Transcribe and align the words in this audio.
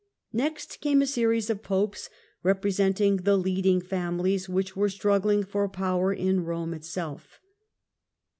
Next 0.33 0.81
came 0.81 1.03
a 1.03 1.05
series 1.05 1.51
of 1.51 1.61
Popes 1.61 2.09
representing 2.41 3.17
the 3.17 3.37
leading 3.37 3.79
families 3.79 4.49
which 4.49 4.75
were 4.75 4.89
struggling 4.89 5.43
for 5.43 5.69
power 5.69 6.11
in 6.11 6.43
Rome 6.43 6.73
itself. 6.73 7.39